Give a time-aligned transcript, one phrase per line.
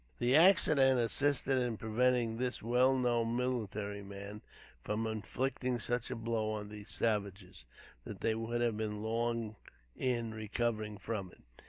[0.17, 4.41] This accident assisted in preventing this well known military man
[4.81, 7.67] from inflicting such a blow on these savages,
[8.03, 9.57] that they would have been long
[9.95, 11.43] in recovering from it.